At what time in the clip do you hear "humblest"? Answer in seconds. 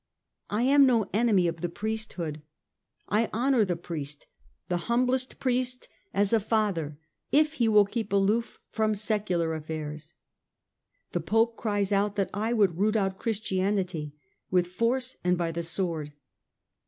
4.89-5.37